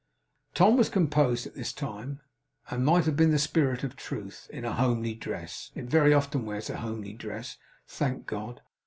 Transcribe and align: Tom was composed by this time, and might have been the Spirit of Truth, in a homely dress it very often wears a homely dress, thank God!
Tom 0.55 0.77
was 0.77 0.89
composed 0.89 1.45
by 1.45 1.55
this 1.59 1.71
time, 1.71 2.21
and 2.71 2.83
might 2.83 3.05
have 3.05 3.15
been 3.15 3.29
the 3.29 3.37
Spirit 3.37 3.83
of 3.83 3.95
Truth, 3.95 4.49
in 4.51 4.65
a 4.65 4.73
homely 4.73 5.13
dress 5.13 5.69
it 5.75 5.85
very 5.85 6.11
often 6.11 6.43
wears 6.43 6.71
a 6.71 6.77
homely 6.77 7.13
dress, 7.13 7.57
thank 7.87 8.25
God! 8.25 8.63